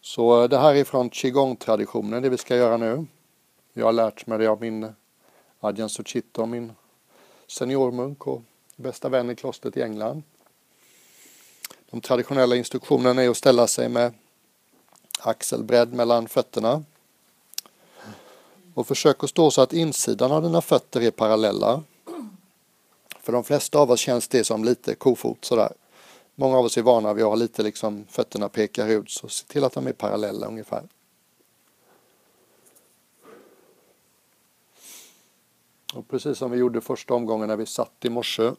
Så 0.00 0.46
det 0.46 0.58
här 0.58 0.74
är 0.74 0.84
från 0.84 1.10
qigong-traditionen, 1.10 2.22
det 2.22 2.28
vi 2.28 2.38
ska 2.38 2.56
göra 2.56 2.76
nu. 2.76 3.06
Jag 3.72 3.86
har 3.86 3.92
lärt 3.92 4.26
mig 4.26 4.38
det 4.38 4.46
av 4.46 4.60
min 4.60 4.92
Adjan 5.60 5.88
Suchito, 5.88 6.46
min 6.46 6.72
seniormunk 7.46 8.26
och 8.26 8.42
bästa 8.76 9.08
vän 9.08 9.30
i 9.30 9.36
klostret 9.36 9.76
i 9.76 9.82
England. 9.82 10.22
De 11.90 12.00
traditionella 12.00 12.56
instruktionerna 12.56 13.22
är 13.22 13.28
att 13.28 13.36
ställa 13.36 13.66
sig 13.66 13.88
med 13.88 14.14
axelbredd 15.20 15.92
mellan 15.92 16.28
fötterna. 16.28 16.84
Och 18.74 18.86
försök 18.86 19.24
att 19.24 19.30
stå 19.30 19.50
så 19.50 19.62
att 19.62 19.72
insidan 19.72 20.32
av 20.32 20.42
dina 20.42 20.60
fötter 20.60 21.00
är 21.00 21.10
parallella. 21.10 21.82
För 23.20 23.32
de 23.32 23.44
flesta 23.44 23.78
av 23.78 23.90
oss 23.90 24.00
känns 24.00 24.28
det 24.28 24.44
som 24.44 24.64
lite 24.64 24.94
kofot 24.94 25.44
sådär. 25.44 25.72
Många 26.34 26.58
av 26.58 26.64
oss 26.64 26.78
är 26.78 26.82
vana 26.82 27.14
vid 27.14 27.24
att 27.24 27.30
ha 27.30 27.36
lite 27.36 27.62
liksom 27.62 28.06
fötterna 28.08 28.48
pekar 28.48 28.88
ut 28.88 29.10
så 29.10 29.28
se 29.28 29.46
till 29.46 29.64
att 29.64 29.72
de 29.72 29.86
är 29.86 29.92
parallella 29.92 30.46
ungefär. 30.46 30.88
Och 35.94 36.08
precis 36.08 36.38
som 36.38 36.50
vi 36.50 36.58
gjorde 36.58 36.80
första 36.80 37.14
omgången 37.14 37.48
när 37.48 37.56
vi 37.56 37.66
satt 37.66 38.04
i 38.04 38.10
morse, 38.10 38.52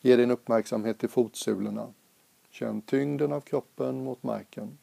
ge 0.00 0.16
din 0.16 0.30
uppmärksamhet 0.30 0.98
till 0.98 1.08
fotsulorna. 1.08 1.92
Känn 2.50 2.82
tyngden 2.82 3.32
av 3.32 3.40
kroppen 3.40 4.04
mot 4.04 4.22
marken. 4.22 4.78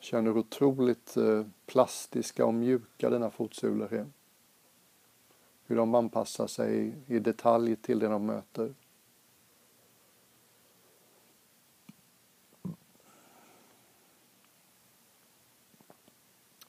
Känn 0.00 0.26
hur 0.26 0.38
otroligt 0.38 1.16
eh, 1.16 1.46
plastiska 1.66 2.46
och 2.46 2.54
mjuka 2.54 3.10
dina 3.10 3.30
fotsulor 3.30 3.92
är. 3.92 4.06
Hur 5.66 5.76
de 5.76 5.94
anpassar 5.94 6.46
sig 6.46 6.94
i 7.06 7.18
detalj 7.18 7.76
till 7.76 7.98
det 7.98 8.08
de 8.08 8.26
möter. 8.26 8.74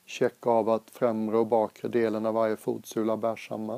Checka 0.06 0.50
av 0.50 0.70
att 0.70 0.90
främre 0.90 1.38
och 1.38 1.48
bakre 1.48 1.88
delen 1.88 2.26
av 2.26 2.34
varje 2.34 2.58
fotsula 2.58 3.18
bär 3.18 3.36
samma. 3.36 3.78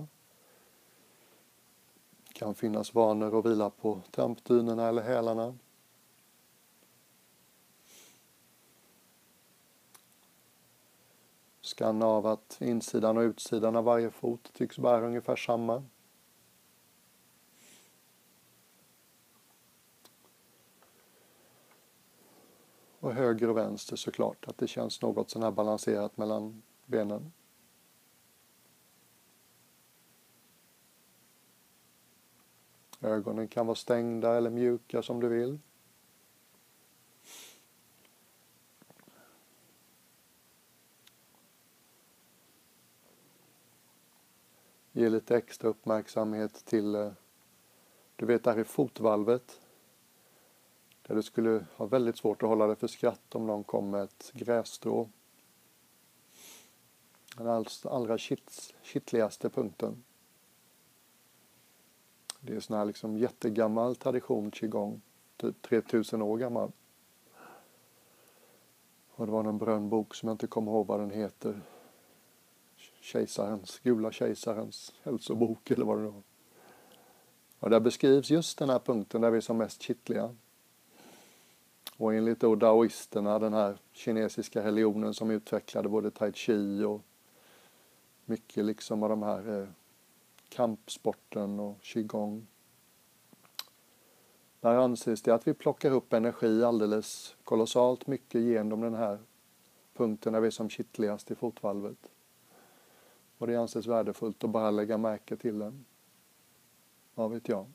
Det 2.27 2.33
kan 2.33 2.55
finnas 2.55 2.93
vanor 2.93 3.39
att 3.39 3.45
vila 3.45 3.69
på 3.69 4.01
trampdynorna 4.11 4.87
eller 4.87 5.01
hälarna. 5.01 5.55
Skanna 11.77 12.05
av 12.05 12.27
att 12.27 12.57
insidan 12.61 13.17
och 13.17 13.21
utsidan 13.21 13.75
av 13.75 13.83
varje 13.83 14.11
fot 14.11 14.53
tycks 14.53 14.77
bära 14.77 15.05
ungefär 15.05 15.35
samma. 15.35 15.83
Och 22.99 23.13
höger 23.13 23.49
och 23.49 23.57
vänster 23.57 23.95
såklart, 23.95 24.47
att 24.47 24.57
det 24.57 24.67
känns 24.67 25.01
något 25.01 25.29
sån 25.29 25.43
här 25.43 25.51
balanserat 25.51 26.17
mellan 26.17 26.63
benen. 26.85 27.33
Ögonen 33.01 33.47
kan 33.47 33.65
vara 33.65 33.75
stängda 33.75 34.37
eller 34.37 34.49
mjuka 34.49 35.01
som 35.01 35.19
du 35.19 35.27
vill. 35.27 35.59
Ge 44.97 45.09
lite 45.09 45.37
extra 45.37 45.69
uppmärksamhet 45.69 46.65
till, 46.65 46.95
eh, 46.95 47.11
du 48.15 48.25
vet 48.25 48.43
där 48.43 48.59
i 48.59 48.63
fotvalvet, 48.63 49.61
där 51.01 51.15
du 51.15 51.23
skulle 51.23 51.65
ha 51.75 51.85
väldigt 51.85 52.17
svårt 52.17 52.43
att 52.43 52.49
hålla 52.49 52.67
dig 52.67 52.75
för 52.75 52.87
skratt 52.87 53.35
om 53.35 53.47
någon 53.47 53.63
kom 53.63 53.89
med 53.89 54.03
ett 54.03 54.31
grässtrå. 54.33 55.09
Den 57.37 57.65
allra 57.83 58.17
kittligaste 58.83 59.49
punkten. 59.49 60.03
Det 62.39 62.51
är 62.51 62.55
en 62.55 62.61
sån 62.61 62.77
här 62.77 62.85
liksom 62.85 63.17
jättegammal 63.17 63.95
tradition 63.95 64.51
qigong, 64.51 65.01
typ 65.35 65.61
3000 65.61 66.21
år 66.21 66.37
gammal. 66.37 66.71
Och 69.09 69.25
det 69.25 69.31
var 69.31 69.43
någon 69.43 69.57
brön 69.57 69.89
bok 69.89 70.15
som 70.15 70.27
jag 70.27 70.33
inte 70.33 70.47
kommer 70.47 70.71
ihåg 70.71 70.87
vad 70.87 70.99
den 70.99 71.11
heter. 71.11 71.61
Kejsarens, 73.07 73.79
gula 73.83 74.11
kejsarens 74.11 74.93
hälsobok 75.03 75.71
eller 75.71 75.85
vad 75.85 75.97
det 75.97 76.03
var. 76.03 76.21
Och 77.59 77.69
där 77.69 77.79
beskrivs 77.79 78.29
just 78.29 78.57
den 78.57 78.69
här 78.69 78.79
punkten 78.79 79.21
där 79.21 79.31
vi 79.31 79.37
är 79.37 79.41
som 79.41 79.57
mest 79.57 79.81
kittliga. 79.81 80.35
Och 81.97 82.13
enligt 82.13 82.39
då 82.39 82.55
daoisterna, 82.55 83.39
den 83.39 83.53
här 83.53 83.77
kinesiska 83.91 84.63
religionen 84.63 85.13
som 85.13 85.31
utvecklade 85.31 85.89
både 85.89 86.11
tai 86.11 86.31
chi 86.33 86.83
och 86.83 87.01
mycket 88.25 88.65
liksom 88.65 89.03
av 89.03 89.09
de 89.09 89.23
här 89.23 89.61
eh, 89.61 89.67
kampsporten 90.49 91.59
och 91.59 91.81
qigong. 91.81 92.47
Där 94.59 94.75
anses 94.75 95.21
det 95.21 95.33
att 95.33 95.47
vi 95.47 95.53
plockar 95.53 95.91
upp 95.91 96.13
energi 96.13 96.63
alldeles 96.63 97.35
kolossalt 97.43 98.07
mycket 98.07 98.41
genom 98.41 98.81
den 98.81 98.95
här 98.95 99.19
punkten 99.93 100.33
där 100.33 100.39
vi 100.39 100.47
är 100.47 100.51
som 100.51 100.69
kittligast 100.69 101.31
i 101.31 101.35
fotvalvet. 101.35 102.11
Och 103.37 103.47
det 103.47 103.55
anses 103.55 103.87
värdefullt 103.87 104.43
att 104.43 104.49
bara 104.49 104.71
lägga 104.71 104.97
märke 104.97 105.37
till 105.37 105.59
den. 105.59 105.85
Vad 107.13 107.31
vet 107.31 107.49
jag. 107.49 107.65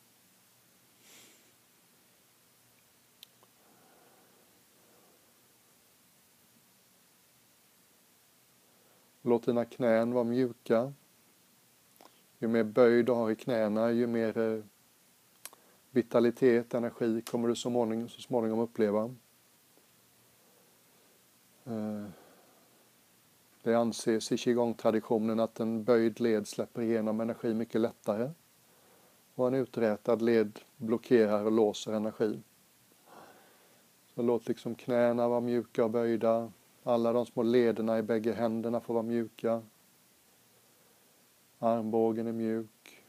Låt 9.23 9.47
dina 9.47 9.65
knän 9.65 10.13
vara 10.13 10.25
mjuka. 10.25 10.93
Ju 12.39 12.49
mer 12.49 12.65
böjd 12.65 13.07
du 13.07 13.13
har 13.13 13.31
i 13.31 13.37
knäna, 13.37 13.93
ju 13.93 14.07
mer 14.07 14.39
eh, 14.39 14.65
vitalitet, 15.91 16.75
energi 16.75 17.23
kommer 17.23 17.49
du 17.49 17.55
så 17.55 17.71
småningom, 17.71 18.09
så 18.09 18.21
småningom 18.21 18.59
uppleva. 18.59 19.15
Eh, 21.65 22.07
det 23.63 23.75
anses 23.75 24.33
i 24.33 24.37
qigong-traditionen 24.37 25.41
att 25.41 25.61
en 25.61 25.85
böjd 25.85 26.21
led 26.21 26.47
släpper 26.49 26.83
igenom 26.83 27.21
energi 27.21 27.55
mycket 27.55 27.81
lättare 27.81 28.31
och 29.35 29.47
en 29.49 29.55
uträtad 29.55 30.23
led 30.23 30.61
blockerar 30.77 31.45
och 31.45 31.53
låser 31.53 31.93
energi. 31.93 32.41
Så 34.15 34.23
låt 34.23 34.49
liksom 34.49 34.75
knäna 34.75 35.29
vara 35.29 35.41
mjuka 35.41 35.85
och 35.85 35.91
böjda. 35.91 36.53
Alla 36.83 37.13
de 37.13 37.27
små 37.27 37.43
lederna 37.43 37.99
i 37.99 38.03
bägge 38.03 38.33
händerna 38.33 38.81
får 38.81 38.95
vara 38.95 39.03
mjuka. 39.03 39.63
Armbågen 41.59 42.27
är 42.27 42.33
mjuk. 42.33 43.03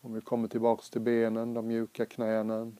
Om 0.00 0.14
vi 0.14 0.20
kommer 0.20 0.48
tillbaks 0.48 0.90
till 0.90 1.00
benen, 1.00 1.54
de 1.54 1.66
mjuka 1.66 2.06
knänen. 2.06 2.78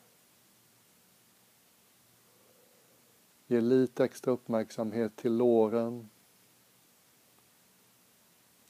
Ge 3.50 3.60
lite 3.60 4.04
extra 4.04 4.32
uppmärksamhet 4.32 5.16
till 5.16 5.36
låren. 5.36 6.08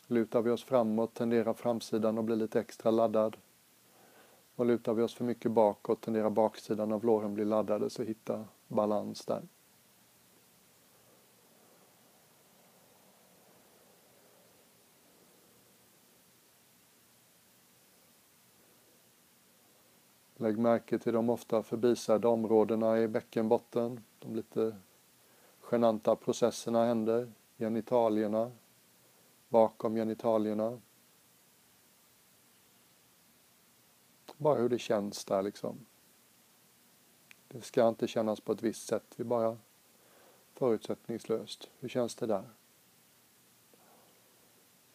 Lutar 0.07 0.43
vi 0.43 0.51
oss 0.51 0.65
framåt 0.65 1.15
tenderar 1.15 1.55
framsidan 1.55 2.19
att 2.19 2.25
bli 2.25 2.37
lite 2.37 2.61
extra 2.61 2.91
laddad. 2.91 3.37
Och 4.55 4.67
lutar 4.67 4.95
vi 4.95 5.03
oss 5.03 5.15
för 5.15 5.25
mycket 5.25 5.53
bakåt 5.53 6.01
tenderar 6.01 6.31
baksidan 6.31 6.93
av 6.93 7.05
låren 7.05 7.35
bli 7.35 7.45
laddade, 7.45 7.91
så 7.91 8.03
hitta 8.03 8.45
balans 8.69 9.27
där. 9.27 9.49
Lägg 20.37 20.59
märke 20.59 20.99
till 20.99 21.13
de 21.13 21.31
ofta 21.31 21.63
förbisedda 21.63 22.29
områdena 22.29 22.99
i 22.99 23.09
bäckenbotten. 23.09 24.01
De 24.21 24.37
lite 24.37 24.77
genanta 25.71 26.17
processerna 26.17 26.85
händer. 26.85 27.33
Genitalierna, 27.57 28.53
bakom 29.49 29.95
genitalierna. 29.95 30.81
Bara 34.37 34.59
hur 34.59 34.69
det 34.69 34.79
känns 34.79 35.25
där 35.25 35.43
liksom. 35.43 35.87
Det 37.49 37.61
ska 37.61 37.89
inte 37.89 38.09
kännas 38.09 38.41
på 38.41 38.53
ett 38.53 38.63
visst 38.63 38.87
sätt. 38.87 39.15
Vi 39.17 39.25
bara 39.25 39.59
förutsättningslöst. 40.53 41.71
Hur 41.79 41.89
känns 41.89 42.15
det 42.15 42.27
där? 42.27 42.49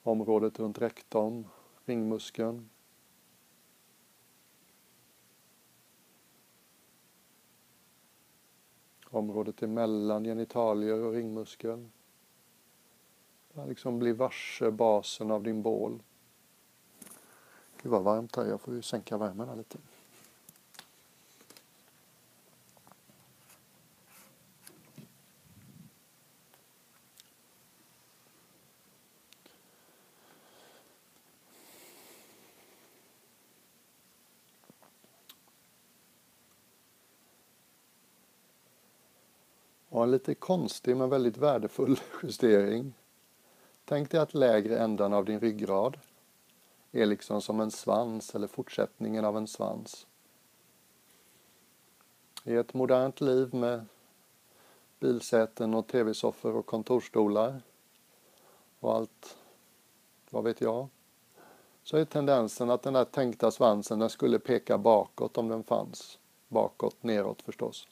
Området 0.04 0.60
runt 0.60 0.82
rektorn, 0.82 1.48
ringmuskeln. 1.86 2.70
Området 9.16 9.64
emellan 9.64 10.24
genitalier 10.24 11.04
och 11.04 11.14
ringmuskel. 11.14 11.90
Liksom 13.68 14.00
bli 14.00 14.12
varse 14.12 14.72
basen 14.72 15.32
av 15.32 15.44
din 15.44 15.62
bål. 15.62 16.04
Gud 17.82 17.92
vad 17.92 18.04
varmt 18.04 18.36
här, 18.36 18.46
jag 18.46 18.62
får 18.62 18.74
ju 18.74 18.82
sänka 18.82 19.18
värmen 19.18 19.50
här 19.50 19.56
lite. 19.56 19.78
Och 39.96 40.04
en 40.04 40.12
lite 40.12 40.36
konstig 40.36 40.98
men 40.98 41.10
väldigt 41.10 41.38
värdefull 41.38 42.00
justering. 42.24 42.94
Tänk 43.86 44.12
dig 44.12 44.20
att 44.20 44.34
lägre 44.34 44.80
ändan 44.80 45.14
av 45.14 45.26
din 45.26 45.40
ryggrad 45.40 46.00
är 46.92 47.06
liksom 47.06 47.42
som 47.42 47.60
en 47.60 47.72
svans 47.72 48.36
eller 48.36 48.48
fortsättningen 48.48 49.26
av 49.26 49.38
en 49.38 49.48
svans. 49.48 50.08
I 52.44 52.56
ett 52.56 52.74
modernt 52.74 53.22
liv 53.22 53.54
med 53.54 53.86
bilsäten 55.00 55.74
och 55.74 55.88
tv-soffor 55.88 56.56
och 56.56 56.66
kontorstolar 56.66 57.62
och 58.80 58.96
allt, 58.96 59.38
vad 60.30 60.44
vet 60.44 60.62
jag, 60.62 60.88
så 61.84 61.98
är 61.98 62.06
tendensen 62.06 62.70
att 62.70 62.84
den 62.84 62.94
där 62.94 63.06
tänkta 63.06 63.52
svansen 63.52 64.00
den 64.00 64.10
skulle 64.10 64.40
peka 64.40 64.78
bakåt 64.78 65.38
om 65.38 65.48
den 65.48 65.64
fanns. 65.64 66.20
Bakåt, 66.48 67.04
neråt 67.04 67.42
förstås. 67.42 67.88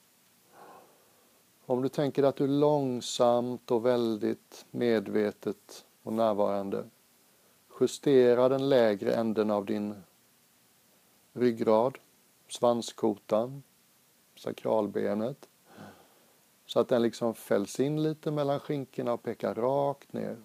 Om 1.65 1.81
du 1.81 1.89
tänker 1.89 2.23
att 2.23 2.35
du 2.35 2.47
långsamt 2.47 3.71
och 3.71 3.85
väldigt 3.85 4.65
medvetet 4.71 5.85
och 6.03 6.13
närvarande 6.13 6.89
justerar 7.79 8.49
den 8.49 8.69
lägre 8.69 9.13
änden 9.13 9.51
av 9.51 9.65
din 9.65 9.95
ryggrad, 11.33 11.97
svanskotan, 12.47 13.63
sakralbenet 14.35 15.49
så 16.65 16.79
att 16.79 16.87
den 16.87 17.01
liksom 17.01 17.33
fälls 17.33 17.79
in 17.79 18.03
lite 18.03 18.31
mellan 18.31 18.59
skinkorna 18.59 19.13
och 19.13 19.23
pekar 19.23 19.55
rakt 19.55 20.13
ner. 20.13 20.37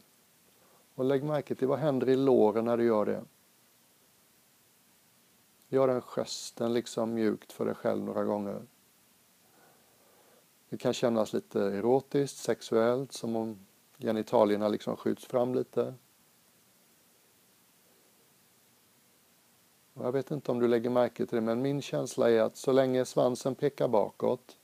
Och 0.94 1.04
lägg 1.04 1.24
märke 1.24 1.54
till 1.54 1.68
vad 1.68 1.78
händer 1.78 2.08
i 2.08 2.16
låren 2.16 2.64
när 2.64 2.76
du 2.76 2.84
gör 2.84 3.06
det. 3.06 3.24
Gör 5.68 5.88
den 5.88 6.02
gesten 6.02 6.72
liksom 6.72 7.14
mjukt 7.14 7.52
för 7.52 7.64
dig 7.64 7.74
själv 7.74 8.04
några 8.04 8.24
gånger. 8.24 8.62
Det 10.68 10.76
kan 10.76 10.92
kännas 10.92 11.32
lite 11.32 11.60
erotiskt, 11.60 12.38
sexuellt, 12.38 13.12
som 13.12 13.36
om 13.36 13.58
genitalierna 13.98 14.68
liksom 14.68 14.96
skjuts 14.96 15.24
fram 15.24 15.54
lite. 15.54 15.94
Jag 19.94 20.12
vet 20.12 20.30
inte 20.30 20.52
om 20.52 20.58
du 20.58 20.68
lägger 20.68 20.90
märke 20.90 21.26
till 21.26 21.36
det, 21.36 21.40
men 21.40 21.62
min 21.62 21.82
känsla 21.82 22.30
är 22.30 22.40
att 22.40 22.56
så 22.56 22.72
länge 22.72 23.04
svansen 23.04 23.54
pekar 23.54 23.88
bakåt 23.88 24.58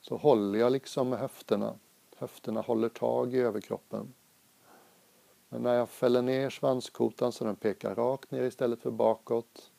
så 0.00 0.16
håller 0.16 0.58
jag 0.58 0.72
liksom 0.72 1.08
med 1.08 1.18
höfterna. 1.18 1.78
Höfterna 2.16 2.60
håller 2.60 2.88
tag 2.88 3.34
i 3.34 3.38
överkroppen. 3.38 4.14
Men 5.48 5.62
när 5.62 5.74
jag 5.74 5.88
fäller 5.88 6.22
ner 6.22 6.50
svanskotan 6.50 7.32
så 7.32 7.44
den 7.44 7.56
pekar 7.56 7.94
rakt 7.94 8.30
ner 8.30 8.42
istället 8.42 8.82
för 8.82 8.90
bakåt 8.90 9.70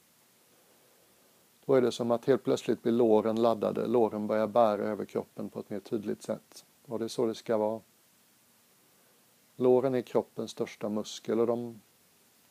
då 1.69 1.75
är 1.75 1.81
det 1.81 1.91
som 1.91 2.11
att 2.11 2.25
helt 2.25 2.43
plötsligt 2.43 2.81
blir 2.83 2.93
låren 2.93 3.41
laddade, 3.41 3.87
låren 3.87 4.27
börjar 4.27 4.47
bära 4.47 4.83
över 4.83 5.05
kroppen 5.05 5.49
på 5.49 5.59
ett 5.59 5.69
mer 5.69 5.79
tydligt 5.79 6.21
sätt. 6.21 6.65
Och 6.85 6.99
det 6.99 7.05
är 7.05 7.09
så 7.09 7.25
det 7.25 7.35
ska 7.35 7.57
vara. 7.57 7.81
Låren 9.55 9.95
är 9.95 10.01
kroppens 10.01 10.51
största 10.51 10.89
muskel 10.89 11.39
och 11.39 11.47
de, 11.47 11.81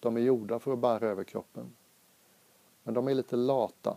de 0.00 0.17
är 0.17 0.20
gjorda 0.20 0.59
för 0.59 0.73
att 0.73 0.79
bära 0.79 1.06
över 1.09 1.25
kroppen. 1.25 1.75
Men 2.82 2.94
de 2.94 3.09
är 3.09 3.15
lite 3.15 3.37
lata. 3.37 3.97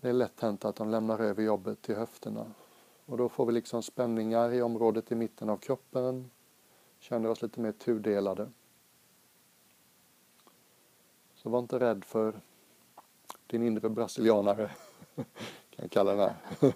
Det 0.00 0.08
är 0.08 0.12
lätt 0.12 0.40
hänt 0.40 0.64
att 0.64 0.76
de 0.76 0.90
lämnar 0.90 1.18
över 1.18 1.42
jobbet 1.42 1.82
till 1.82 1.96
höfterna. 1.96 2.46
Och 3.06 3.16
då 3.16 3.28
får 3.28 3.46
vi 3.46 3.52
liksom 3.52 3.82
spänningar 3.82 4.52
i 4.52 4.62
området 4.62 5.12
i 5.12 5.14
mitten 5.14 5.50
av 5.50 5.56
kroppen. 5.56 6.30
Känner 6.98 7.28
oss 7.28 7.42
lite 7.42 7.60
mer 7.60 7.72
tudelade. 7.72 8.50
Så 11.34 11.50
var 11.50 11.58
inte 11.58 11.78
rädd 11.78 12.04
för 12.04 12.40
din 13.46 13.62
inre 13.62 13.88
brasilianare. 13.88 14.70
kan 15.76 15.88
kalla 15.88 16.10
den 16.10 16.20
här. 16.20 16.34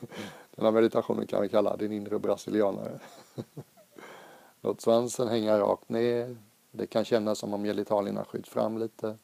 Den 0.54 0.64
här 0.64 0.72
meditationen 0.72 1.26
kan 1.26 1.42
vi 1.42 1.48
kalla 1.48 1.76
din 1.76 1.92
inre 1.92 2.18
brasilianare. 2.18 3.00
Låt 4.60 4.80
svansen 4.80 5.28
hänga 5.28 5.58
rakt 5.58 5.88
ner. 5.88 6.36
Det 6.70 6.86
kan 6.86 7.04
kännas 7.04 7.38
som 7.38 7.54
om 7.54 7.64
gelitalierna 7.64 8.24
skjuts 8.24 8.48
fram 8.48 8.78
lite. 8.78 9.16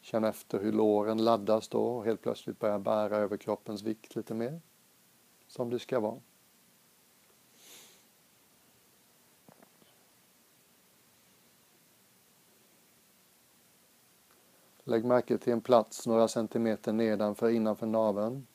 Känn 0.00 0.24
efter 0.24 0.60
hur 0.60 0.72
låren 0.72 1.24
laddas 1.24 1.68
då 1.68 1.82
och 1.82 2.04
helt 2.04 2.22
plötsligt 2.22 2.58
börjar 2.58 2.78
bära 2.78 3.16
över 3.16 3.36
kroppens 3.36 3.82
vikt 3.82 4.16
lite 4.16 4.34
mer. 4.34 4.60
Som 5.46 5.70
det 5.70 5.78
ska 5.78 6.00
vara. 6.00 6.20
Lägg 14.84 15.04
märke 15.04 15.38
till 15.38 15.52
en 15.52 15.60
plats 15.60 16.06
några 16.06 16.28
centimeter 16.28 16.92
nedanför 16.92 17.50
innanför 17.50 17.86
naveln. 17.86 18.46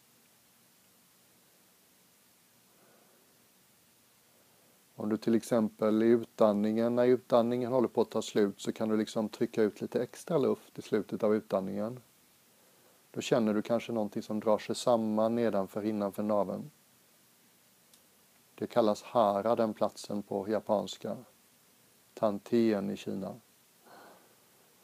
Om 4.95 5.09
du 5.09 5.17
till 5.17 5.35
exempel 5.35 6.03
i 6.03 6.05
utandningen, 6.05 6.95
när 6.95 7.05
utandningen 7.05 7.71
håller 7.71 7.87
på 7.87 8.01
att 8.01 8.11
ta 8.11 8.21
slut 8.21 8.61
så 8.61 8.71
kan 8.71 8.89
du 8.89 8.97
liksom 8.97 9.29
trycka 9.29 9.63
ut 9.63 9.81
lite 9.81 10.03
extra 10.03 10.37
luft 10.37 10.79
i 10.79 10.81
slutet 10.81 11.23
av 11.23 11.35
utandningen. 11.35 11.99
Då 13.11 13.21
känner 13.21 13.53
du 13.53 13.61
kanske 13.61 13.91
någonting 13.91 14.21
som 14.23 14.39
drar 14.39 14.57
sig 14.57 14.75
samman 14.75 15.35
nedanför 15.35 15.85
innanför 15.85 16.23
naveln. 16.23 16.71
Det 18.55 18.67
kallas 18.67 19.03
hara, 19.03 19.55
den 19.55 19.73
platsen 19.73 20.23
på 20.23 20.49
japanska. 20.49 21.17
Tantien 22.13 22.89
i 22.89 22.97
Kina. 22.97 23.35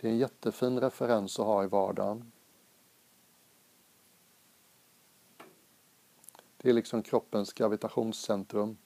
Det 0.04 0.10
är 0.10 0.12
en 0.12 0.18
jättefin 0.18 0.80
referens 0.80 1.40
att 1.40 1.46
ha 1.46 1.64
i 1.64 1.68
vardagen. 1.68 2.32
Det 6.58 6.70
är 6.70 6.74
liksom 6.74 7.04
kroppens 7.04 7.54
gravitationscentrum. 7.54 8.78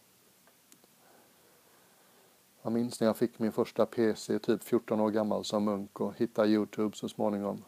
Jag 2.61 2.73
minns 2.73 2.99
när 2.99 3.07
jag 3.07 3.17
fick 3.17 3.39
min 3.39 3.51
första 3.51 3.85
PC, 3.85 4.39
typ 4.39 4.63
14 4.63 4.99
år 4.99 5.11
gammal 5.11 5.43
som 5.43 5.63
munk 5.63 6.01
och 6.01 6.13
hittade 6.17 6.49
Youtube 6.49 6.97
så 6.97 7.09
småningom. 7.09 7.63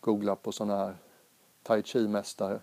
Googla 0.00 0.36
på 0.36 0.52
sådana 0.52 0.76
här 0.76 0.96
tai 1.62 1.82
chi-mästare. 1.82 2.60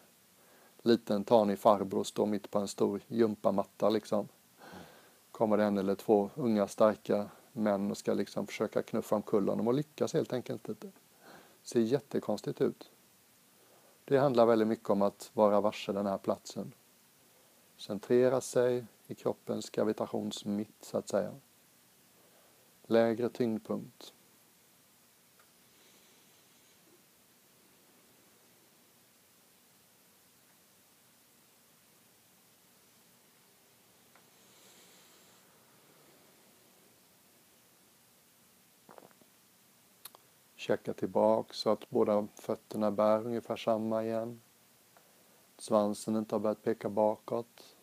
Liten 0.81 1.23
tanig 1.23 1.59
farbror 1.59 2.03
står 2.03 2.25
mitt 2.25 2.51
på 2.51 2.59
en 2.59 2.67
stor 2.67 3.01
gympamatta 3.07 3.89
liksom. 3.89 4.27
Kommer 5.31 5.57
det 5.57 5.63
en 5.63 5.77
eller 5.77 5.95
två 5.95 6.29
unga 6.35 6.67
starka 6.67 7.29
män 7.53 7.91
och 7.91 7.97
ska 7.97 8.13
liksom 8.13 8.47
försöka 8.47 8.83
knuffa 8.83 9.15
omkull 9.15 9.49
honom 9.49 9.67
och 9.67 9.73
lyckas 9.73 10.13
helt 10.13 10.33
enkelt 10.33 10.69
inte. 10.69 10.91
Ser 11.63 11.79
jättekonstigt 11.79 12.61
ut. 12.61 12.91
Det 14.05 14.17
handlar 14.17 14.45
väldigt 14.45 14.67
mycket 14.67 14.89
om 14.89 15.01
att 15.01 15.31
vara 15.33 15.61
varse 15.61 15.91
den 15.91 16.05
här 16.05 16.17
platsen. 16.17 16.73
Centrera 17.77 18.41
sig 18.41 18.85
i 19.07 19.15
kroppens 19.15 19.69
gravitationsmitt 19.69 20.77
så 20.81 20.97
att 20.97 21.09
säga. 21.09 21.35
Lägre 22.83 23.29
tyngdpunkt. 23.29 24.13
Checka 40.61 40.93
tillbaka 40.93 41.53
så 41.53 41.69
att 41.69 41.89
båda 41.89 42.27
fötterna 42.35 42.91
bär 42.91 43.25
ungefär 43.25 43.55
samma 43.55 44.03
igen. 44.03 44.41
Svansen 45.57 46.15
inte 46.15 46.35
har 46.35 46.39
börjat 46.39 46.63
peka 46.63 46.89
bakåt. 46.89 47.75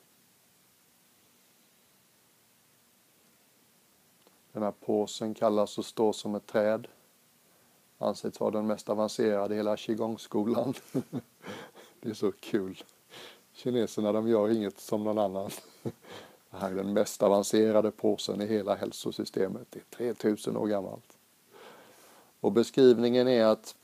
Den 4.53 4.63
här 4.63 4.71
påsen 4.71 5.35
kallas 5.35 5.79
att 5.79 5.85
stå 5.85 6.13
som 6.13 6.35
ett 6.35 6.47
träd. 6.47 6.89
Anses 7.99 8.41
vara 8.41 8.51
den 8.51 8.67
mest 8.67 8.89
avancerade 8.89 9.55
i 9.55 9.57
hela 9.57 9.77
qigong-skolan. 9.77 10.75
Det 12.01 12.09
är 12.09 12.15
så 12.15 12.33
kul. 12.33 12.83
Kineserna 13.53 14.13
de 14.13 14.29
gör 14.29 14.51
inget 14.51 14.81
som 14.81 15.05
någon 15.05 15.19
annan. 15.19 15.51
Det 16.51 16.57
här 16.57 16.71
är 16.71 16.75
den 16.75 16.93
mest 16.93 17.23
avancerade 17.23 17.91
påsen 17.91 18.41
i 18.41 18.47
hela 18.47 18.75
hälsosystemet. 18.75 19.67
Det 19.71 20.09
är 20.09 20.15
3000 20.15 20.57
år 20.57 20.67
gammalt. 20.67 21.18
Och 22.41 22.53
beskrivningen 22.53 23.29
är 23.29 23.45
att 23.45 23.77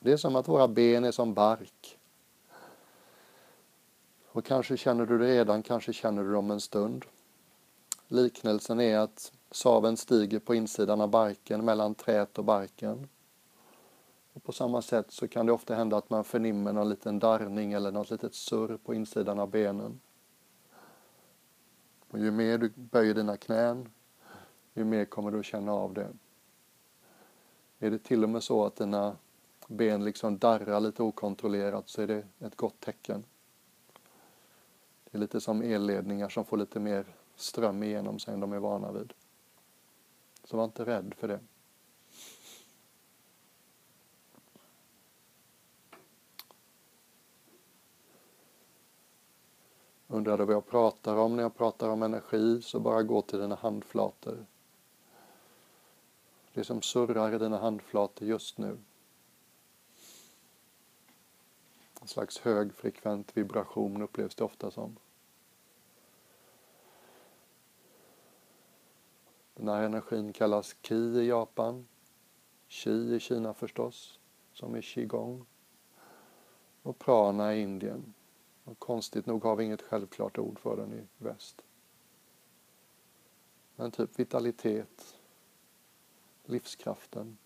det 0.00 0.12
är 0.12 0.16
som 0.16 0.36
att 0.36 0.48
våra 0.48 0.68
ben 0.68 1.04
är 1.04 1.12
som 1.12 1.34
bark. 1.34 1.98
Och 4.28 4.44
kanske 4.44 4.76
känner 4.76 5.06
du 5.06 5.18
det 5.18 5.26
redan, 5.26 5.62
kanske 5.62 5.92
känner 5.92 6.22
du 6.22 6.30
det 6.30 6.36
om 6.36 6.50
en 6.50 6.60
stund. 6.60 7.04
Liknelsen 8.08 8.80
är 8.80 8.98
att 8.98 9.32
Saven 9.50 9.96
stiger 9.96 10.38
på 10.38 10.54
insidan 10.54 11.00
av 11.00 11.08
barken, 11.08 11.64
mellan 11.64 11.94
träet 11.94 12.38
och 12.38 12.44
barken. 12.44 13.08
Och 14.32 14.42
på 14.42 14.52
samma 14.52 14.82
sätt 14.82 15.06
så 15.08 15.28
kan 15.28 15.46
det 15.46 15.52
ofta 15.52 15.74
hända 15.74 15.96
att 15.96 16.10
man 16.10 16.24
förnimmer 16.24 16.72
någon 16.72 16.88
liten 16.88 17.18
darrning 17.18 17.72
eller 17.72 17.92
något 17.92 18.10
litet 18.10 18.34
surr 18.34 18.76
på 18.76 18.94
insidan 18.94 19.38
av 19.38 19.50
benen. 19.50 20.00
Och 22.10 22.18
ju 22.18 22.30
mer 22.30 22.58
du 22.58 22.72
böjer 22.74 23.14
dina 23.14 23.36
knän, 23.36 23.88
ju 24.74 24.84
mer 24.84 25.04
kommer 25.04 25.30
du 25.30 25.38
att 25.38 25.44
känna 25.44 25.72
av 25.72 25.94
det. 25.94 26.08
Är 27.78 27.90
det 27.90 27.98
till 27.98 28.24
och 28.24 28.30
med 28.30 28.42
så 28.42 28.64
att 28.64 28.76
dina 28.76 29.16
ben 29.68 30.04
liksom 30.04 30.38
darrar 30.38 30.80
lite 30.80 31.02
okontrollerat 31.02 31.88
så 31.88 32.02
är 32.02 32.06
det 32.06 32.26
ett 32.38 32.56
gott 32.56 32.80
tecken. 32.80 33.24
Det 35.04 35.18
är 35.18 35.18
lite 35.18 35.40
som 35.40 35.62
elledningar 35.62 36.28
som 36.28 36.44
får 36.44 36.56
lite 36.56 36.80
mer 36.80 37.06
ström 37.36 37.82
igenom 37.82 38.18
sig 38.18 38.34
än 38.34 38.40
de 38.40 38.52
är 38.52 38.58
vana 38.58 38.92
vid. 38.92 39.12
Så 40.44 40.56
var 40.56 40.64
inte 40.64 40.84
rädd 40.84 41.14
för 41.18 41.28
det. 41.28 41.40
Undrar 50.08 50.38
du 50.38 50.44
vad 50.44 50.54
jag 50.54 50.66
pratar 50.66 51.16
om 51.16 51.36
när 51.36 51.42
jag 51.42 51.56
pratar 51.56 51.88
om 51.88 52.02
energi 52.02 52.62
så 52.62 52.80
bara 52.80 53.02
gå 53.02 53.22
till 53.22 53.38
dina 53.38 53.54
handflator. 53.54 54.46
Det 56.56 56.64
som 56.64 56.82
surrar 56.82 57.34
i 57.34 57.38
dina 57.38 57.58
handflator 57.58 58.28
just 58.28 58.58
nu. 58.58 58.78
En 62.00 62.08
slags 62.08 62.38
högfrekvent 62.38 63.36
vibration 63.36 64.02
upplevs 64.02 64.34
det 64.34 64.44
ofta 64.44 64.70
som. 64.70 64.96
Den 69.54 69.68
här 69.68 69.82
energin 69.82 70.32
kallas 70.32 70.76
Ki 70.82 70.94
i 70.94 71.26
Japan, 71.26 71.86
Qi 72.68 73.14
i 73.14 73.20
Kina 73.20 73.54
förstås, 73.54 74.20
som 74.52 74.74
är 74.74 74.82
Qigong, 74.82 75.46
och 76.82 76.98
Prana 76.98 77.54
i 77.54 77.60
Indien. 77.60 78.14
Och 78.64 78.78
konstigt 78.78 79.26
nog 79.26 79.44
har 79.44 79.56
vi 79.56 79.64
inget 79.64 79.82
självklart 79.82 80.38
ord 80.38 80.58
för 80.58 80.76
den 80.76 80.92
i 80.92 81.06
väst. 81.18 81.62
Men 83.74 83.90
typ 83.90 84.18
vitalitet, 84.18 85.15
livskraften. 86.46 87.38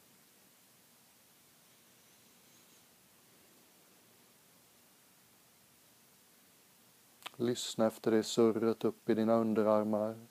Lyssna 7.36 7.86
efter 7.86 8.10
det 8.10 8.22
surret 8.22 8.84
upp 8.84 9.08
i 9.08 9.14
dina 9.14 9.34
underarmar. 9.34 10.26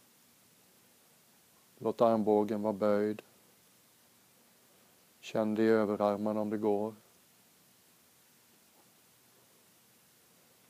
Låt 1.78 2.02
armbågen 2.02 2.62
vara 2.62 2.74
böjd. 2.74 3.22
Känn 5.20 5.56
det 5.56 5.64
i 5.64 5.68
överarmarna 5.68 6.42
om 6.42 6.50
det 6.50 6.58
går. 6.58 6.96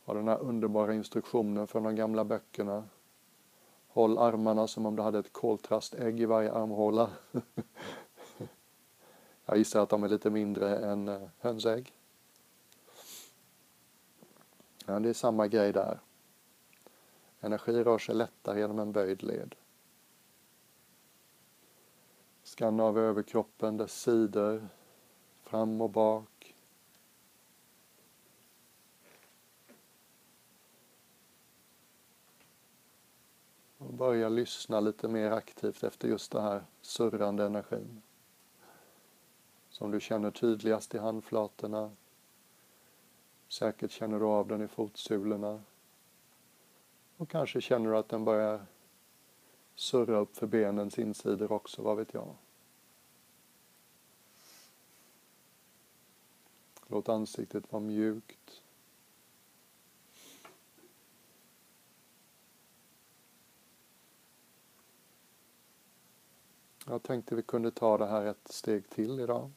Ha 0.06 0.13
den 0.13 0.27
här 0.27 0.39
underbara 0.39 0.94
instruktionen 0.94 1.68
från 1.68 1.84
de 1.84 1.96
gamla 1.96 2.25
böckerna. 2.25 2.84
Håll 3.91 4.17
armarna 4.17 4.67
som 4.67 4.86
om 4.86 4.96
du 4.96 5.01
hade 5.01 5.19
ett 5.19 5.34
koltrastägg 5.34 6.19
i 6.19 6.25
varje 6.25 6.51
armhåla. 6.51 7.10
Jag 9.46 9.58
gissar 9.58 9.84
att 9.84 9.89
de 9.89 10.03
är 10.03 10.10
lite 10.10 10.29
mindre 10.29 10.77
än 10.77 11.08
eh, 11.08 11.29
hönsägg. 11.39 11.93
Ja, 14.86 15.00
det 15.00 15.10
är 15.10 15.13
samma 15.13 15.48
grej 15.48 15.74
där. 15.74 16.00
Energi 17.39 17.84
rör 17.84 17.98
sig 17.98 18.15
lättare 18.15 18.60
genom 18.60 18.79
en 18.79 18.91
böjd 18.91 19.24
led. 19.24 19.55
Skanna 22.43 22.84
av 22.84 23.00
överkroppen, 23.00 23.77
dess 23.77 24.01
sidor, 24.01 24.69
fram 25.43 25.81
och 25.81 25.89
bak. 25.89 26.55
Och 33.77 33.88
börja 34.00 34.29
lyssna 34.29 34.79
lite 34.79 35.08
mer 35.08 35.32
aktivt 35.32 35.84
efter 35.84 36.08
just 36.08 36.32
den 36.32 36.44
här 36.44 36.63
surrande 36.82 37.46
energin. 37.46 38.01
Som 39.70 39.91
du 39.91 40.00
känner 40.00 40.32
tydligast 40.32 40.96
i 40.96 40.98
handflatorna. 40.98 41.91
Säkert 43.48 43.91
känner 43.91 44.20
du 44.20 44.25
av 44.25 44.48
den 44.48 44.62
i 44.62 44.68
fotsulorna. 44.68 45.62
Och 47.18 47.29
kanske 47.29 47.62
känner 47.62 47.89
du 47.89 47.98
att 47.98 48.10
den 48.10 48.25
börjar 48.25 48.65
surra 49.75 50.18
upp 50.18 50.38
för 50.38 50.48
benens 50.48 51.00
insidor 51.00 51.51
också, 51.51 51.82
vad 51.82 51.98
vet 51.98 52.13
jag. 52.13 52.36
Låt 56.88 57.10
ansiktet 57.10 57.72
vara 57.72 57.84
mjukt. 57.84 58.63
Jag 66.89 67.03
tänkte 67.03 67.36
vi 67.36 67.41
kunde 67.41 67.72
ta 67.72 67.98
det 67.98 68.05
här 68.05 68.25
ett 68.25 68.48
steg 68.48 68.89
till 68.89 69.19
idag. 69.19 69.51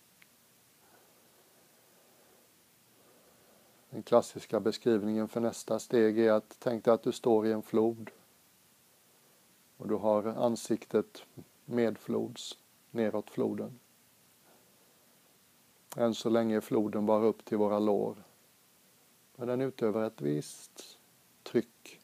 Den 3.90 4.02
klassiska 4.02 4.60
beskrivningen 4.60 5.28
för 5.28 5.40
nästa 5.40 5.78
steg 5.78 6.18
är 6.18 6.32
att 6.32 6.56
tänk 6.58 6.84
dig 6.84 6.94
att 6.94 7.02
du 7.02 7.12
står 7.12 7.46
i 7.46 7.52
en 7.52 7.62
flod 7.62 8.10
och 9.76 9.88
du 9.88 9.94
har 9.94 10.24
ansiktet 10.24 11.22
medflods 11.64 12.58
neråt 12.90 13.30
floden. 13.30 13.78
Än 15.96 16.14
så 16.14 16.30
länge 16.30 16.56
är 16.56 16.60
floden 16.60 17.06
bara 17.06 17.24
upp 17.24 17.44
till 17.44 17.58
våra 17.58 17.78
lår. 17.78 18.16
Men 19.36 19.48
den 19.48 19.60
utövar 19.60 20.04
ett 20.04 20.20
visst 20.20 20.98
tryck. 21.42 22.01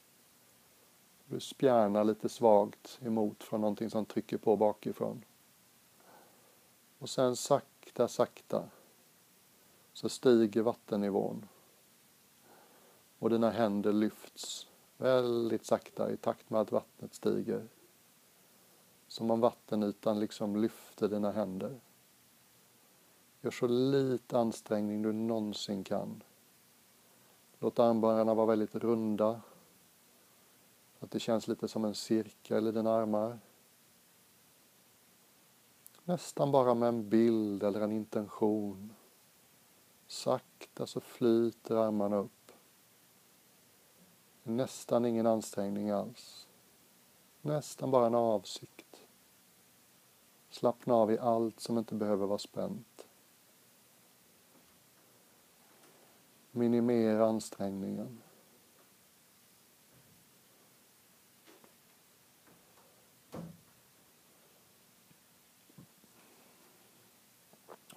Du 1.31 1.41
spjärnar 1.41 2.05
lite 2.05 2.29
svagt 2.29 2.99
emot 3.03 3.45
från 3.45 3.61
någonting 3.61 3.91
som 3.91 4.05
trycker 4.05 4.39
på 4.39 4.57
bakifrån. 4.57 5.25
Och 6.99 7.11
sen 7.11 7.37
sakta, 7.37 8.09
sakta 8.09 8.65
så 9.93 10.09
stiger 10.09 10.63
vattennivån. 10.63 11.49
Och 13.19 13.31
dina 13.31 13.51
händer 13.51 13.93
lyfts 13.93 14.69
väldigt 14.97 15.67
sakta 15.67 16.11
i 16.11 16.17
takt 16.17 16.51
med 16.51 16.61
att 16.61 16.73
vattnet 16.73 17.15
stiger. 17.15 17.69
Som 19.09 19.31
om 19.31 19.41
vattenytan 19.41 20.21
liksom 20.21 20.57
lyfter 20.57 21.09
dina 21.09 21.33
händer. 21.33 21.81
Gör 23.41 23.51
så 23.51 23.67
lite 23.67 24.39
ansträngning 24.39 25.03
du 25.03 25.13
någonsin 25.13 25.85
kan. 25.85 26.23
Låt 27.59 27.79
armbågarna 27.79 28.35
vara 28.35 28.47
väldigt 28.47 28.75
runda. 28.75 29.41
Att 31.01 31.11
det 31.11 31.21
känns 31.21 31.49
lite 31.49 31.69
som 31.69 31.85
en 31.85 31.95
cirkel 31.95 32.67
i 32.67 32.73
dina 32.73 32.93
armar. 32.93 33.39
Nästan 36.05 36.53
bara 36.53 36.75
med 36.75 36.89
en 36.89 37.09
bild 37.09 37.63
eller 37.63 37.81
en 37.81 37.93
intention. 37.93 38.95
Sakta 40.07 40.87
så 40.87 41.01
flyter 41.01 41.77
armarna 41.77 42.17
upp. 42.17 42.53
Nästan 44.43 45.05
ingen 45.05 45.27
ansträngning 45.27 45.91
alls. 45.91 46.49
Nästan 47.43 47.91
bara 47.91 48.07
en 48.07 48.15
avsikt. 48.15 49.07
Slappna 50.51 50.95
av 50.95 51.13
i 51.13 51.19
allt 51.19 51.61
som 51.61 51.79
inte 51.79 51.95
behöver 51.95 52.27
vara 52.27 52.39
spänt. 52.39 53.07
Minimera 56.51 57.27
ansträngningen. 57.27 58.19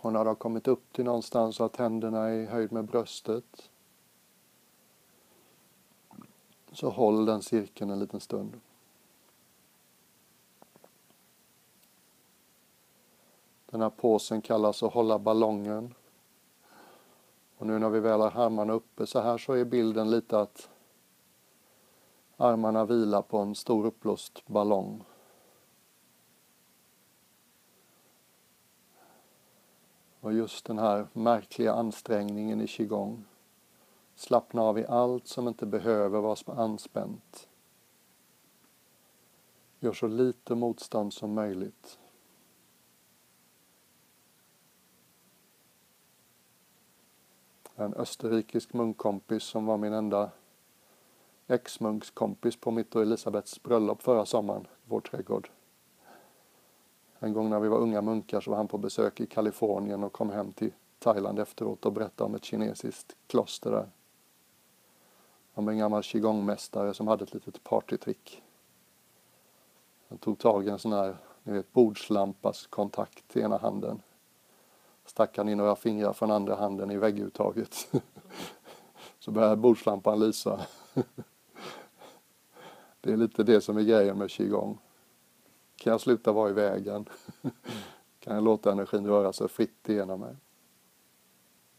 Och 0.02 0.14
när 0.14 0.24
du 0.24 0.30
har 0.30 0.36
kommit 0.36 0.68
upp 0.68 0.94
till 0.94 1.06
någonstans 1.06 1.56
så 1.56 1.64
att 1.64 1.76
händerna 1.76 2.30
är 2.30 2.34
i 2.34 2.46
höjd 2.46 2.72
med 2.72 2.86
bröstet 2.86 3.70
så 6.72 6.90
håll 6.90 7.26
den 7.26 7.42
cirkeln 7.42 7.92
en 7.92 8.00
liten 8.00 8.20
stund. 8.20 8.60
Den 13.66 13.82
här 13.82 13.90
påsen 13.90 14.42
kallas 14.42 14.84
att 14.84 14.94
hålla 14.94 15.20
ballongen. 15.20 15.94
Och 17.58 17.68
nu 17.68 17.80
när 17.80 17.90
vi 17.90 18.00
väl 18.00 18.20
har 18.22 18.46
armarna 18.46 18.74
uppe 18.74 19.08
så 19.08 19.20
här 19.20 19.38
så 19.38 19.54
är 19.54 19.66
bilden 19.66 20.12
lite 20.12 20.40
att 20.40 20.70
armarna 22.38 22.86
vilar 22.86 23.22
på 23.22 23.38
en 23.38 23.56
stor 23.56 23.86
uppblåst 23.86 24.48
ballong. 24.48 25.04
Och 30.22 30.34
just 30.34 30.66
den 30.66 30.80
här 30.80 31.08
märkliga 31.14 31.74
ansträngningen 31.74 32.62
i 32.62 32.68
qigong. 32.68 33.26
Slappna 34.16 34.62
av 34.62 34.80
i 34.80 34.86
allt 34.86 35.28
som 35.28 35.48
inte 35.48 35.66
behöver 35.66 36.20
vara 36.20 36.62
anspänt. 36.64 37.48
Gör 39.80 39.94
så 39.94 40.08
lite 40.08 40.56
motstånd 40.56 41.14
som 41.14 41.34
möjligt. 41.34 42.00
En 47.76 47.94
österrikisk 47.94 48.74
munkkompis 48.74 49.44
som 49.44 49.66
var 49.66 49.78
min 49.78 49.94
enda 49.94 50.32
ex-munkskompis 51.48 52.56
på 52.56 52.72
mitt 52.72 52.96
och 52.96 53.02
Elisabeths 53.02 53.64
bröllop 53.64 54.02
förra 54.02 54.26
sommaren, 54.26 54.68
vår 54.86 55.02
trädgård. 55.02 55.50
En 57.24 57.34
gång 57.34 57.50
när 57.50 57.60
vi 57.60 57.68
var 57.68 57.78
unga 57.78 58.02
munkar 58.02 58.42
så 58.42 58.50
var 58.50 58.58
han 58.58 58.68
på 58.68 58.78
besök 58.78 59.20
i 59.20 59.26
Kalifornien 59.26 60.04
och 60.04 60.14
kom 60.14 60.30
hem 60.30 60.52
till 60.52 60.72
Thailand 61.00 61.40
efteråt 61.40 61.86
och 61.86 61.94
berättade 61.94 62.30
om 62.30 62.36
ett 62.36 62.44
kinesiskt 62.44 63.16
kloster 63.28 63.72
där. 63.72 63.90
Om 65.54 65.68
en 65.68 65.78
gammal 65.78 66.04
qigongmästare 66.04 66.94
som 66.94 67.08
hade 67.08 67.24
ett 67.24 67.34
litet 67.34 67.64
partytrick. 67.64 68.44
Han 70.10 70.18
tog 70.18 70.40
tag 70.40 70.68
i 70.68 70.70
en 70.70 70.80
sån 70.80 70.94
här, 70.94 71.18
ni 71.44 71.54
vet, 71.54 71.74
bordslampas 71.74 72.68
kontakt 72.68 73.36
i 73.36 73.40
ena 73.40 73.58
handen. 73.58 74.02
Stack 75.06 75.38
han 75.38 75.50
in 75.50 75.58
några 75.58 75.76
fingrar 75.76 76.14
från 76.14 76.32
andra 76.32 76.56
handen 76.56 76.92
i 76.92 76.98
vägguttaget. 76.98 77.94
Så 79.20 79.32
började 79.32 79.56
bordslampan 79.56 80.20
lysa. 80.20 80.62
Det 83.02 83.12
är 83.12 83.18
lite 83.18 83.44
det 83.44 83.62
som 83.62 83.78
är 83.78 83.82
grejen 83.82 84.18
med 84.18 84.32
qigong. 84.32 84.78
Kan 85.82 85.92
jag 85.92 86.02
sluta 86.02 86.32
vara 86.32 86.50
i 86.50 86.54
vägen? 86.54 87.10
Kan 88.20 88.36
jag 88.36 88.44
låta 88.44 88.72
energin 88.72 89.08
röra 89.08 89.34
sig 89.34 89.48
fritt 89.48 89.90
igenom 89.90 90.20
mig? 90.20 90.36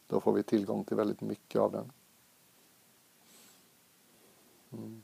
Då 0.07 0.21
får 0.21 0.33
vi 0.33 0.43
tillgång 0.43 0.85
till 0.85 0.97
väldigt 0.97 1.21
mycket 1.21 1.61
av 1.61 1.73
den. 1.73 1.93
Mm. 4.73 5.03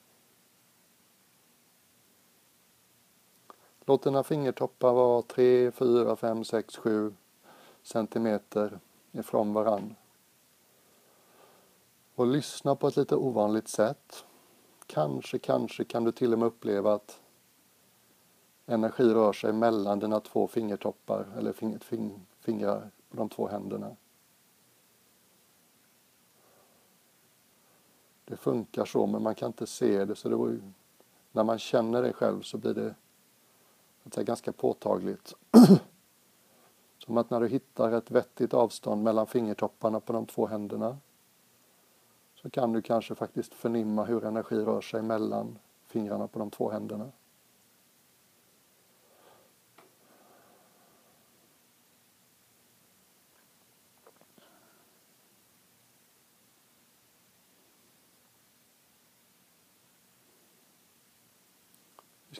Låt 3.80 4.02
dina 4.02 4.22
fingertoppar 4.22 4.92
vara 4.92 5.22
3, 5.22 5.70
4, 5.70 6.16
5, 6.16 6.44
6, 6.44 6.76
7 6.76 7.14
centimeter 7.82 8.80
ifrån 9.12 9.52
varann. 9.52 9.94
Och 12.14 12.26
lyssna 12.26 12.76
på 12.76 12.88
ett 12.88 12.96
lite 12.96 13.16
ovanligt 13.16 13.68
sätt. 13.68 14.24
Kanske, 14.86 15.38
kanske 15.38 15.84
kan 15.84 16.04
du 16.04 16.12
till 16.12 16.32
och 16.32 16.38
med 16.38 16.46
uppleva 16.46 16.94
att 16.94 17.20
energi 18.68 19.04
rör 19.04 19.32
sig 19.32 19.52
mellan 19.52 19.98
dina 19.98 20.20
två 20.20 20.46
fingertoppar 20.46 21.26
eller 21.38 21.52
fing, 21.52 21.78
fing, 21.78 22.26
fingrar 22.40 22.90
på 23.10 23.16
de 23.16 23.28
två 23.28 23.48
händerna. 23.48 23.96
Det 28.24 28.36
funkar 28.36 28.84
så 28.84 29.06
men 29.06 29.22
man 29.22 29.34
kan 29.34 29.46
inte 29.46 29.66
se 29.66 30.04
det 30.04 30.16
så 30.16 30.28
det 30.28 30.36
var 30.36 30.48
ju, 30.48 30.60
när 31.32 31.44
man 31.44 31.58
känner 31.58 32.02
det 32.02 32.12
själv 32.12 32.42
så 32.42 32.58
blir 32.58 32.74
det 32.74 32.94
säga, 34.14 34.24
ganska 34.24 34.52
påtagligt. 34.52 35.34
Som 36.98 37.16
att 37.16 37.30
när 37.30 37.40
du 37.40 37.48
hittar 37.48 37.92
ett 37.92 38.10
vettigt 38.10 38.54
avstånd 38.54 39.02
mellan 39.02 39.26
fingertopparna 39.26 40.00
på 40.00 40.12
de 40.12 40.26
två 40.26 40.46
händerna 40.46 40.98
så 42.34 42.50
kan 42.50 42.72
du 42.72 42.82
kanske 42.82 43.14
faktiskt 43.14 43.54
förnimma 43.54 44.04
hur 44.04 44.24
energi 44.24 44.56
rör 44.56 44.80
sig 44.80 45.02
mellan 45.02 45.58
fingrarna 45.86 46.26
på 46.28 46.38
de 46.38 46.50
två 46.50 46.70
händerna. 46.70 47.10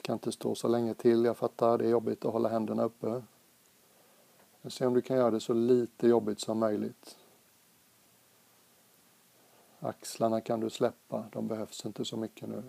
Kan 0.09 0.15
inte 0.15 0.31
stå 0.31 0.55
så 0.55 0.67
länge 0.67 0.93
till, 0.93 1.25
jag 1.25 1.37
fattar, 1.37 1.77
det 1.77 1.85
är 1.85 1.89
jobbigt 1.89 2.25
att 2.25 2.33
hålla 2.33 2.49
händerna 2.49 2.83
uppe. 2.83 3.23
Men 4.61 4.71
se 4.71 4.85
om 4.85 4.93
du 4.93 5.01
kan 5.01 5.17
göra 5.17 5.31
det 5.31 5.39
så 5.39 5.53
lite 5.53 6.07
jobbigt 6.07 6.39
som 6.39 6.59
möjligt. 6.59 7.17
Axlarna 9.79 10.41
kan 10.41 10.59
du 10.59 10.69
släppa, 10.69 11.25
de 11.31 11.47
behövs 11.47 11.85
inte 11.85 12.05
så 12.05 12.17
mycket 12.17 12.49
nu. 12.49 12.63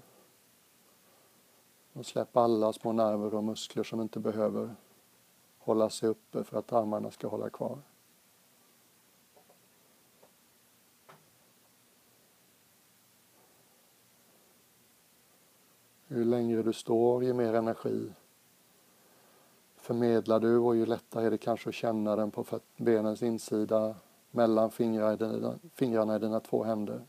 Och 1.92 2.06
släpp 2.06 2.36
alla 2.36 2.72
små 2.72 2.92
nerver 2.92 3.34
och 3.34 3.44
muskler 3.44 3.82
som 3.82 4.00
inte 4.00 4.20
behöver 4.20 4.74
hålla 5.58 5.90
sig 5.90 6.08
uppe 6.08 6.44
för 6.44 6.58
att 6.58 6.72
armarna 6.72 7.10
ska 7.10 7.28
hålla 7.28 7.50
kvar. 7.50 7.78
Ju 16.12 16.24
längre 16.24 16.62
du 16.62 16.72
står, 16.72 17.24
ju 17.24 17.32
mer 17.32 17.54
energi 17.54 18.10
förmedlar 19.76 20.40
du 20.40 20.58
och 20.58 20.76
ju 20.76 20.86
lättare 20.86 21.26
är 21.26 21.30
det 21.30 21.38
kanske 21.38 21.68
att 21.68 21.74
känna 21.74 22.16
den 22.16 22.30
på 22.30 22.44
benens 22.76 23.22
insida 23.22 23.94
mellan 24.30 24.70
fingrarna 25.74 26.16
i 26.16 26.18
dina 26.18 26.40
två 26.40 26.64
händer. 26.64 27.02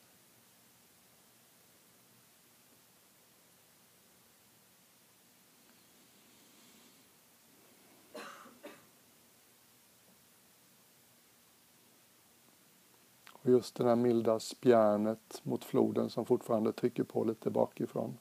Och 13.32 13.50
just 13.50 13.76
det 13.76 13.84
där 13.84 13.96
milda 13.96 14.40
spjärnet 14.40 15.42
mot 15.44 15.64
floden 15.64 16.10
som 16.10 16.26
fortfarande 16.26 16.74
trycker 16.74 17.04
på 17.04 17.24
lite 17.24 17.50
bakifrån. 17.50 18.18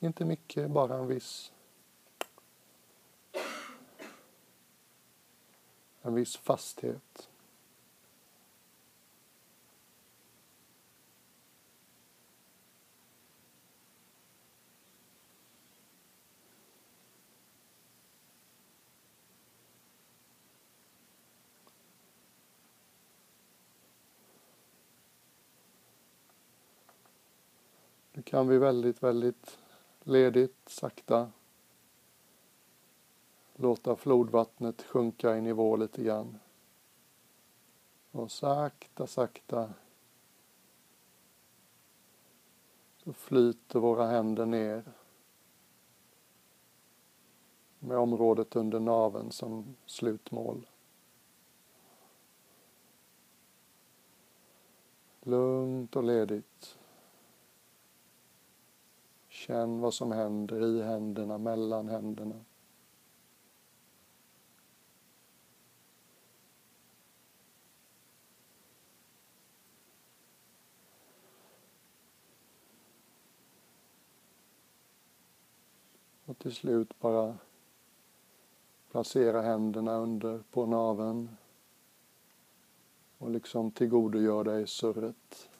Inte 0.00 0.24
mycket, 0.24 0.70
bara 0.70 0.94
en 0.94 1.06
viss 1.06 1.52
en 6.08 6.14
viss 6.14 6.36
fasthet. 6.36 7.28
Nu 28.12 28.22
kan 28.22 28.48
vi 28.48 28.58
väldigt, 28.58 29.02
väldigt 29.02 29.58
ledigt, 30.08 30.68
sakta 30.68 31.32
låta 33.56 33.96
flodvattnet 33.96 34.82
sjunka 34.82 35.36
i 35.36 35.40
nivå 35.40 35.76
lite 35.76 36.02
grann. 36.02 36.38
Och 38.10 38.30
sakta, 38.30 39.06
sakta 39.06 39.74
så 42.96 43.12
flyter 43.12 43.78
våra 43.78 44.06
händer 44.06 44.46
ner 44.46 44.84
med 47.78 47.98
området 47.98 48.56
under 48.56 48.80
naven 48.80 49.32
som 49.32 49.76
slutmål. 49.86 50.66
Lugnt 55.22 55.96
och 55.96 56.04
ledigt. 56.04 56.77
Känn 59.38 59.80
vad 59.80 59.94
som 59.94 60.12
händer 60.12 60.62
i 60.62 60.82
händerna, 60.82 61.38
mellan 61.38 61.88
händerna. 61.88 62.44
Och 76.24 76.38
till 76.38 76.54
slut 76.54 76.98
bara 77.00 77.38
placera 78.90 79.42
händerna 79.42 79.96
under 79.96 80.42
på 80.50 80.66
naven 80.66 81.36
och 83.18 83.30
liksom 83.30 83.70
tillgodogör 83.70 84.44
dig 84.44 84.66
surret. 84.66 85.50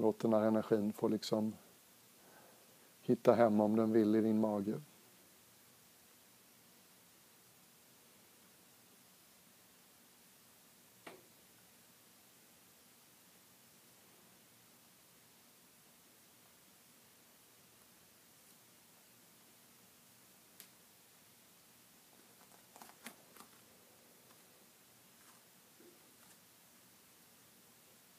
Låt 0.00 0.18
den 0.18 0.32
här 0.32 0.42
energin 0.42 0.92
få 0.92 1.08
liksom 1.08 1.52
hitta 3.00 3.34
hem 3.34 3.60
om 3.60 3.76
den 3.76 3.92
vill 3.92 4.16
i 4.16 4.20
din 4.20 4.40
mage. 4.40 4.80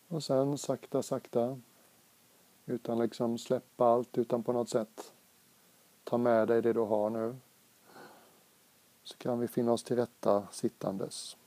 Och 0.07 0.23
sen 0.23 0.57
sakta, 0.57 1.03
sakta 1.03 1.57
utan 2.71 2.99
liksom 2.99 3.37
släppa 3.37 3.85
allt, 3.85 4.17
utan 4.17 4.43
på 4.43 4.53
något 4.53 4.69
sätt 4.69 5.13
ta 6.03 6.17
med 6.17 6.47
dig 6.47 6.61
det 6.61 6.73
du 6.73 6.79
har 6.79 7.09
nu. 7.09 7.35
Så 9.03 9.17
kan 9.17 9.39
vi 9.39 9.47
finna 9.47 9.71
oss 9.71 9.83
till 9.83 9.95
rätta 9.95 10.47
sittandes. 10.51 11.37